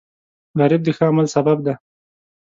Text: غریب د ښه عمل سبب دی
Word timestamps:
غریب 0.59 0.81
د 0.85 0.89
ښه 0.97 1.05
عمل 1.09 1.27
سبب 1.35 1.57
دی 1.65 1.73